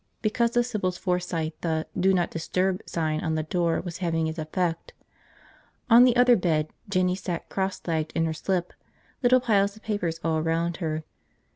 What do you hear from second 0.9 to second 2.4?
foresight, the "Do Not